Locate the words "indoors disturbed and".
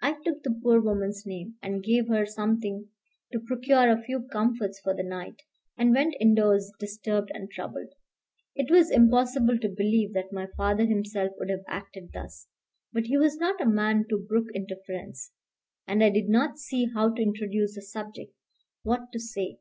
6.18-7.50